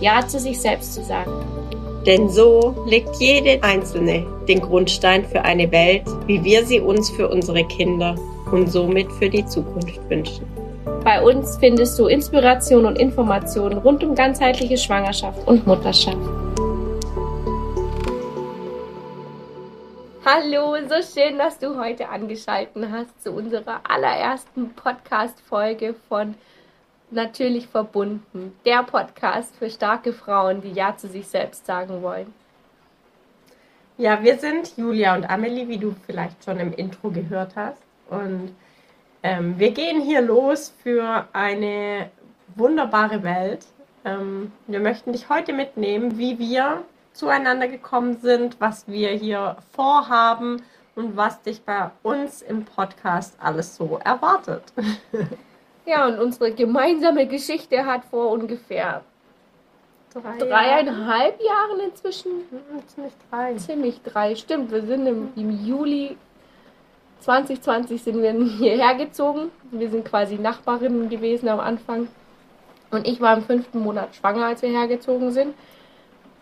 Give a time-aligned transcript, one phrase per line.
[0.00, 1.32] Ja zu sich selbst zu sagen.
[2.06, 7.28] Denn so legt jede Einzelne den Grundstein für eine Welt, wie wir sie uns für
[7.28, 8.14] unsere Kinder
[8.52, 10.46] und somit für die Zukunft wünschen.
[11.04, 16.16] Bei uns findest du Inspiration und Informationen rund um ganzheitliche Schwangerschaft und Mutterschaft.
[20.24, 26.34] Hallo, so schön, dass du heute angeschaltet hast zu unserer allerersten Podcast-Folge von
[27.10, 32.34] Natürlich verbunden, der Podcast für starke Frauen, die Ja zu sich selbst sagen wollen.
[33.96, 37.82] Ja, wir sind Julia und Amelie, wie du vielleicht schon im Intro gehört hast.
[38.10, 38.54] Und
[39.22, 42.10] ähm, wir gehen hier los für eine
[42.54, 43.66] wunderbare Welt.
[44.04, 50.62] Ähm, wir möchten dich heute mitnehmen, wie wir zueinander gekommen sind, was wir hier vorhaben
[50.94, 54.62] und was dich bei uns im Podcast alles so erwartet.
[55.88, 59.02] Ja, und unsere gemeinsame Geschichte hat vor ungefähr
[60.12, 62.30] drei dreieinhalb Jahren inzwischen.
[62.50, 63.54] Hm, ziemlich drei.
[63.54, 64.70] Ziemlich drei, stimmt.
[64.70, 66.18] Wir sind im, im Juli
[67.20, 69.50] 2020 sind wir hierher gezogen.
[69.70, 72.08] Wir sind quasi Nachbarinnen gewesen am Anfang.
[72.90, 75.54] Und ich war im fünften Monat schwanger, als wir hergezogen sind.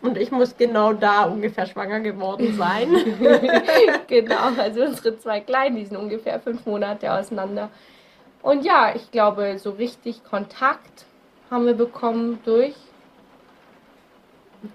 [0.03, 2.89] Und ich muss genau da ungefähr schwanger geworden sein.
[4.09, 7.71] genau, also unsere zwei Kleinen, die sind ungefähr fünf Monate auseinander.
[8.47, 11.05] Und ja, ich glaube, so richtig Kontakt
[11.51, 12.77] haben wir bekommen durch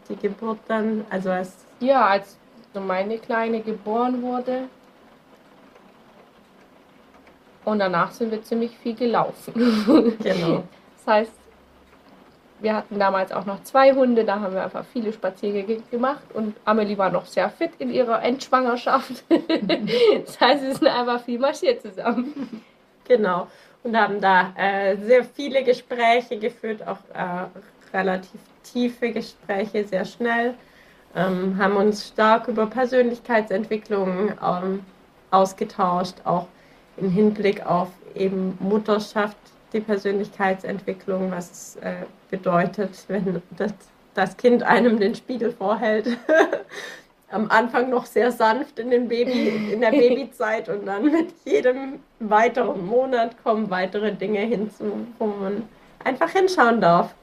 [0.10, 2.38] die Geburt dann, also als ja, als
[2.74, 4.68] meine Kleine geboren wurde.
[7.64, 9.54] Und danach sind wir ziemlich viel gelaufen.
[10.22, 10.64] Genau.
[10.98, 11.34] Das heißt,
[12.60, 16.58] wir hatten damals auch noch zwei Hunde, da haben wir einfach viele Spaziergänge gemacht und
[16.66, 19.24] Amelie war noch sehr fit in ihrer Endschwangerschaft.
[20.26, 22.66] das heißt, wir sind einfach viel marschiert zusammen.
[23.12, 23.48] Genau.
[23.84, 27.46] Und haben da äh, sehr viele Gespräche geführt, auch äh,
[27.94, 30.54] relativ tiefe Gespräche, sehr schnell.
[31.14, 34.86] Ähm, haben uns stark über Persönlichkeitsentwicklung ähm,
[35.30, 36.48] ausgetauscht, auch
[36.96, 39.36] im Hinblick auf eben Mutterschaft,
[39.74, 43.74] die Persönlichkeitsentwicklung, was es äh, bedeutet, wenn das,
[44.14, 46.08] das Kind einem den Spiegel vorhält
[47.32, 52.00] am Anfang noch sehr sanft in, den Baby, in der Babyzeit und dann mit jedem
[52.20, 55.68] weiteren Monat kommen weitere Dinge hinzu, wo man
[56.04, 57.14] einfach hinschauen darf.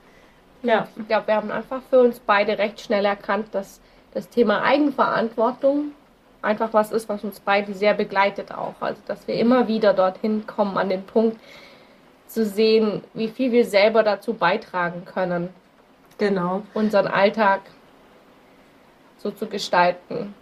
[0.62, 3.80] Ja, ich glaube, wir haben einfach für uns beide recht schnell erkannt, dass
[4.14, 5.92] das Thema Eigenverantwortung
[6.42, 8.74] einfach was ist, was uns beide sehr begleitet auch.
[8.80, 11.38] Also, dass wir immer wieder dorthin kommen, an den Punkt
[12.26, 15.50] zu sehen, wie viel wir selber dazu beitragen können.
[16.18, 16.62] Genau.
[16.74, 17.60] Unseren Alltag
[19.18, 20.34] so zu gestalten.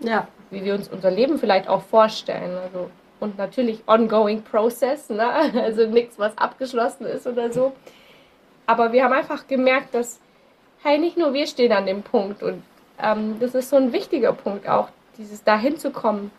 [0.00, 0.28] Ja.
[0.50, 2.56] Wie wir uns unser Leben vielleicht auch vorstellen.
[2.56, 5.28] Also, und natürlich ongoing process, ne?
[5.62, 7.72] also nichts, was abgeschlossen ist oder so.
[8.66, 10.20] Aber wir haben einfach gemerkt, dass,
[10.82, 12.62] hey, nicht nur wir stehen an dem Punkt und
[13.00, 14.88] ähm, das ist so ein wichtiger Punkt auch,
[15.18, 16.30] dieses dahin zu kommen.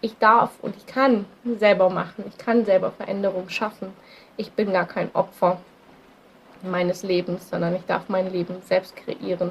[0.00, 1.26] Ich darf und ich kann
[1.58, 3.92] selber machen, ich kann selber Veränderungen schaffen.
[4.36, 5.58] Ich bin gar kein Opfer
[6.62, 9.50] meines Lebens, sondern ich darf mein Leben selbst kreieren.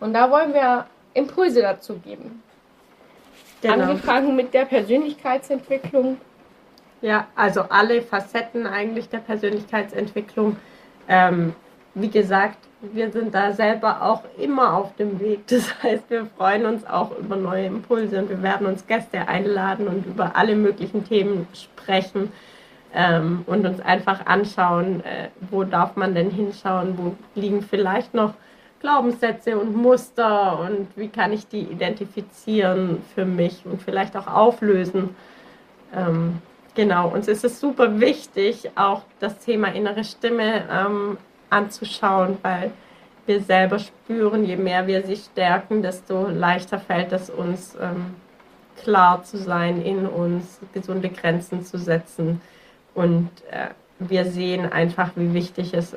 [0.00, 2.42] Und da wollen wir Impulse dazu geben.
[3.62, 3.74] Genau.
[3.84, 6.18] Angefangen mit der Persönlichkeitsentwicklung.
[7.00, 10.56] Ja, also alle Facetten eigentlich der Persönlichkeitsentwicklung.
[11.08, 11.54] Ähm,
[11.94, 12.58] wie gesagt,
[12.92, 15.40] wir sind da selber auch immer auf dem Weg.
[15.48, 19.88] Das heißt, wir freuen uns auch über neue Impulse und wir werden uns Gäste einladen
[19.88, 22.32] und über alle möglichen Themen sprechen
[22.94, 28.34] ähm, und uns einfach anschauen, äh, wo darf man denn hinschauen, wo liegen vielleicht noch
[28.84, 35.16] Glaubenssätze und Muster und wie kann ich die identifizieren für mich und vielleicht auch auflösen.
[35.96, 36.42] Ähm,
[36.74, 41.16] genau, uns ist es super wichtig, auch das Thema innere Stimme ähm,
[41.48, 42.72] anzuschauen, weil
[43.24, 48.14] wir selber spüren, je mehr wir sie stärken, desto leichter fällt es uns, ähm,
[48.82, 52.42] klar zu sein in uns, gesunde Grenzen zu setzen.
[52.94, 55.96] Und äh, wir sehen einfach, wie wichtig es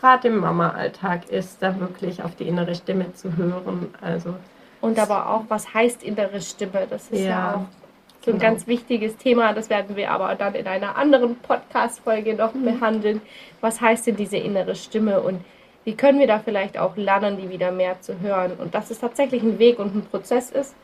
[0.00, 3.94] gerade im Mama-Alltag ist, da wirklich auf die innere Stimme zu hören.
[4.00, 4.34] Also
[4.82, 6.86] und aber auch, was heißt innere Stimme?
[6.90, 8.50] Das ist ja, ja auch so ein genau.
[8.50, 9.52] ganz wichtiges Thema.
[9.52, 12.64] Das werden wir aber dann in einer anderen Podcast-Folge noch mhm.
[12.64, 13.20] behandeln.
[13.60, 15.40] Was heißt denn diese innere Stimme und
[15.84, 18.52] wie können wir da vielleicht auch lernen, die wieder mehr zu hören.
[18.58, 20.74] Und dass es tatsächlich ein Weg und ein Prozess ist,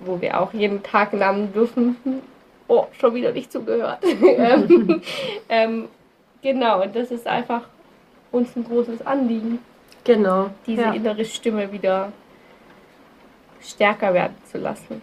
[0.00, 1.96] wo wir auch jeden Tag lernen dürfen,
[2.68, 3.98] oh, schon wieder nicht zugehört.
[4.22, 5.02] ähm,
[5.48, 5.88] ähm,
[6.42, 7.62] genau, und das ist einfach
[8.32, 9.58] uns ein großes Anliegen.
[10.04, 10.50] Genau.
[10.66, 10.92] Diese ja.
[10.92, 12.12] innere Stimme wieder
[13.60, 15.02] stärker werden zu lassen.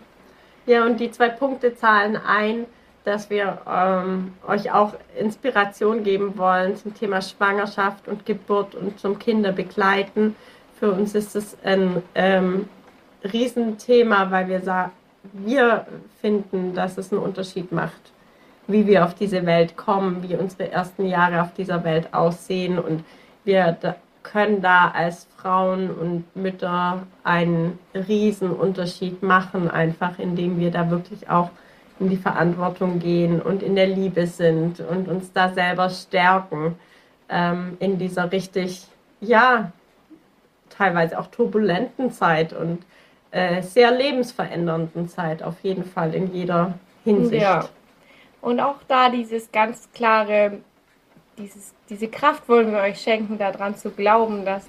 [0.65, 2.65] Ja, und die zwei Punkte zahlen ein,
[3.03, 9.19] dass wir ähm, euch auch Inspiration geben wollen zum Thema Schwangerschaft und Geburt und zum
[9.19, 10.35] Kinderbegleiten.
[10.79, 12.69] Für uns ist es ein ähm,
[13.23, 14.91] Riesenthema, weil wir sagen,
[15.33, 15.85] wir
[16.21, 18.12] finden, dass es einen Unterschied macht,
[18.68, 22.80] wie wir auf diese Welt kommen, wie unsere ersten Jahre auf dieser Welt aussehen.
[22.80, 23.04] Und
[23.44, 23.77] wir
[24.24, 31.30] können da als Frauen und Mütter einen riesen Unterschied machen, einfach indem wir da wirklich
[31.30, 31.50] auch
[32.00, 36.75] in die Verantwortung gehen und in der Liebe sind und uns da selber stärken
[37.30, 38.86] ähm, in dieser richtig,
[39.21, 39.71] ja,
[40.69, 42.83] teilweise auch turbulenten Zeit und
[43.31, 46.74] äh, sehr lebensverändernden Zeit, auf jeden Fall in jeder
[47.04, 47.42] Hinsicht.
[47.42, 47.66] Ja.
[48.44, 50.60] Und auch da dieses ganz klare,
[51.38, 54.68] dieses, diese Kraft wollen wir euch schenken, daran zu glauben, dass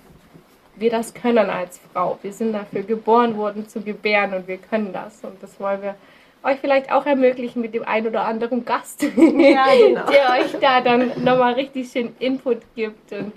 [0.76, 2.17] wir das können als Frau.
[2.23, 5.25] Wir sind dafür geboren worden zu gebären und wir können das.
[5.25, 5.97] Und das wollen wir
[6.44, 10.06] euch vielleicht auch ermöglichen mit dem ein oder anderen Gast, ja, genau.
[10.06, 13.32] der euch da dann nochmal richtig schön Input gibt und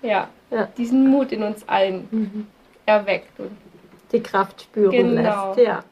[0.00, 0.68] ja, ja.
[0.78, 2.46] diesen Mut in uns allen mhm.
[2.86, 3.50] erweckt und
[4.10, 5.48] die Kraft spüren genau.
[5.48, 5.66] lässt.
[5.66, 5.84] Ja.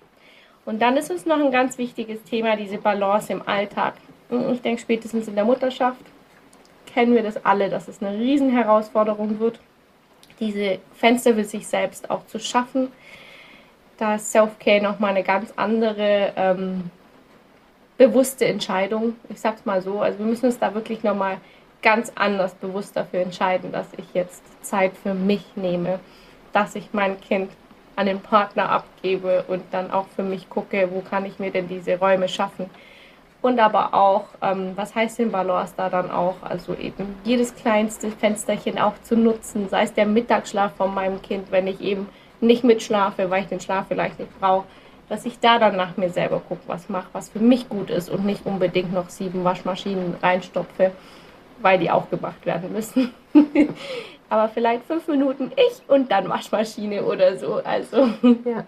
[0.64, 3.94] Und dann ist uns noch ein ganz wichtiges Thema, diese Balance im Alltag.
[4.52, 6.00] Ich denke, spätestens in der Mutterschaft
[6.86, 9.60] kennen wir das alle, dass es eine Riesenherausforderung wird,
[10.40, 12.88] diese Fenster für sich selbst auch zu schaffen.
[13.98, 16.90] Da ist Self-Care nochmal eine ganz andere ähm,
[17.96, 19.16] bewusste Entscheidung.
[19.28, 20.00] Ich sag's mal so.
[20.00, 21.38] Also wir müssen uns da wirklich nochmal
[21.82, 26.00] ganz anders bewusst dafür entscheiden, dass ich jetzt Zeit für mich nehme,
[26.52, 27.50] dass ich mein Kind
[27.96, 31.68] an den Partner abgebe und dann auch für mich gucke, wo kann ich mir denn
[31.68, 32.70] diese Räume schaffen.
[33.42, 36.36] Und aber auch, ähm, was heißt denn Balance da dann auch?
[36.42, 41.50] Also eben jedes kleinste Fensterchen auch zu nutzen, sei es der Mittagsschlaf von meinem Kind,
[41.50, 42.08] wenn ich eben
[42.40, 44.64] nicht mitschlafe, weil ich den Schlaf vielleicht nicht brauche,
[45.08, 48.08] dass ich da dann nach mir selber gucke, was mache, was für mich gut ist
[48.08, 50.92] und nicht unbedingt noch sieben Waschmaschinen reinstopfe,
[51.60, 53.12] weil die auch gemacht werden müssen.
[54.34, 57.60] aber vielleicht fünf Minuten ich und dann Waschmaschine oder so.
[57.64, 58.08] Also.
[58.44, 58.64] Ja.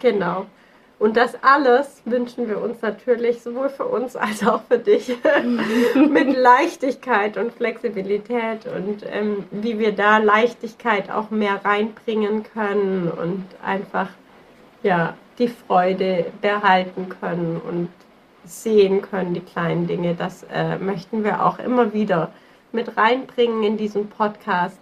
[0.00, 0.46] Genau.
[0.98, 5.16] Und das alles wünschen wir uns natürlich sowohl für uns als auch für dich
[5.94, 13.46] mit Leichtigkeit und Flexibilität und ähm, wie wir da Leichtigkeit auch mehr reinbringen können und
[13.64, 14.08] einfach
[14.82, 17.88] ja die Freude behalten können und
[18.44, 20.14] sehen können, die kleinen Dinge.
[20.14, 22.30] Das äh, möchten wir auch immer wieder
[22.72, 24.78] mit reinbringen in diesen Podcast.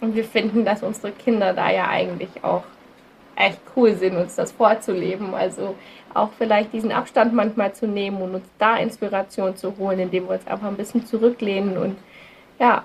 [0.00, 2.64] Und wir finden, dass unsere Kinder da ja eigentlich auch
[3.36, 5.34] echt cool sind, uns das vorzuleben.
[5.34, 5.74] Also
[6.14, 10.34] auch vielleicht diesen Abstand manchmal zu nehmen und uns da Inspiration zu holen, indem wir
[10.34, 11.96] uns einfach ein bisschen zurücklehnen und
[12.58, 12.84] ja,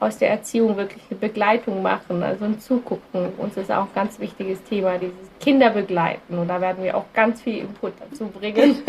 [0.00, 3.32] aus der Erziehung wirklich eine Begleitung machen, also ein Zugucken.
[3.38, 6.38] Uns ist auch ein ganz wichtiges Thema, dieses Kinderbegleiten.
[6.38, 8.82] Und da werden wir auch ganz viel Input dazu bringen.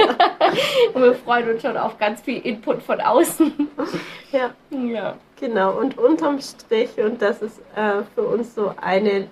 [0.93, 3.53] und wir freuen uns schon auf ganz viel Input von außen.
[4.31, 5.15] Ja, ja.
[5.39, 5.77] genau.
[5.79, 9.27] Und unterm Strich, und das ist äh, für uns so eine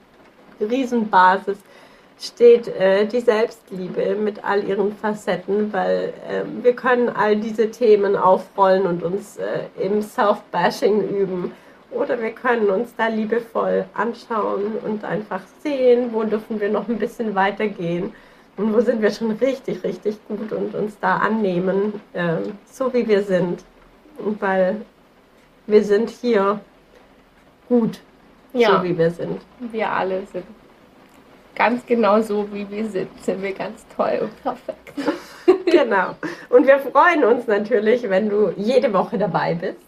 [0.62, 1.58] Riesenbasis,
[2.20, 8.16] steht äh, die Selbstliebe mit all ihren Facetten, weil äh, wir können all diese Themen
[8.16, 11.52] aufrollen und uns äh, im Self-Bashing üben
[11.92, 16.98] oder wir können uns da liebevoll anschauen und einfach sehen, wo dürfen wir noch ein
[16.98, 18.14] bisschen weitergehen
[18.58, 23.08] und wo sind wir schon richtig, richtig gut und uns da annehmen, äh, so wie
[23.08, 23.64] wir sind.
[24.18, 24.82] Und weil
[25.66, 26.60] wir sind hier
[27.68, 28.00] gut,
[28.54, 29.42] ja, so wie wir sind.
[29.60, 30.46] Wir alle sind
[31.56, 34.94] ganz genau so, wie wir sind, sind wir ganz toll und perfekt.
[35.66, 36.16] genau.
[36.50, 39.80] Und wir freuen uns natürlich, wenn du jede Woche dabei bist.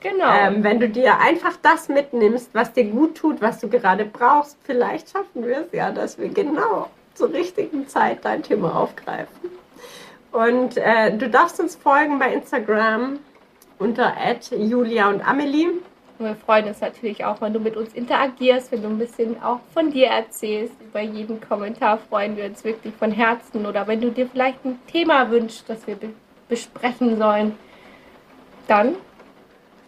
[0.00, 0.32] Genau.
[0.32, 4.56] Ähm, wenn du dir einfach das mitnimmst, was dir gut tut, was du gerade brauchst,
[4.62, 9.50] vielleicht schaffen wir es ja, dass wir genau zur richtigen Zeit dein Thema aufgreifen.
[10.30, 13.18] Und äh, du darfst uns folgen bei Instagram
[13.78, 14.14] unter
[14.56, 15.70] Julia und Amelie.
[16.18, 19.40] Und wir freuen uns natürlich auch, wenn du mit uns interagierst, wenn du ein bisschen
[19.42, 20.74] auch von dir erzählst.
[20.80, 23.66] Über jeden Kommentar freuen wir uns wirklich von Herzen.
[23.66, 26.10] Oder wenn du dir vielleicht ein Thema wünschst, das wir be
[26.48, 27.56] besprechen sollen,
[28.68, 28.94] dann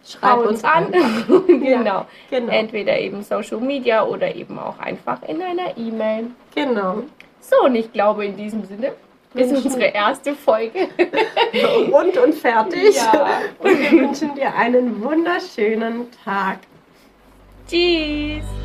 [0.05, 0.91] schreib uns, uns an.
[1.47, 1.83] genau.
[1.83, 2.51] Ja, genau.
[2.53, 6.27] Entweder eben Social Media oder eben auch einfach in einer E-Mail.
[6.53, 6.97] Genau.
[7.39, 8.93] So, und ich glaube in diesem Sinne
[9.33, 10.87] ist unsere erste Folge.
[11.91, 12.95] Rund und fertig.
[12.95, 13.41] Ja.
[13.59, 16.59] Und wir wünschen dir einen wunderschönen Tag.
[17.67, 18.60] Tschüss.